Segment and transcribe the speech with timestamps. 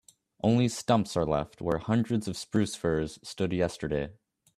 [0.43, 4.09] Only stumps are left where hundreds of spruce firs stood yesterday.